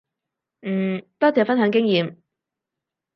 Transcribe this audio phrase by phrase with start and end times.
[0.61, 2.17] 嗯，多謝分享經驗